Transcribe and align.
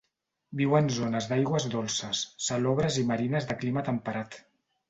Viu 0.61 0.71
en 0.77 0.87
zones 0.95 1.27
d'aigües 1.33 1.67
dolces, 1.75 2.23
salobres 2.47 3.01
i 3.03 3.07
marines 3.13 3.49
de 3.53 3.59
clima 3.63 3.89
temperat. 3.93 4.43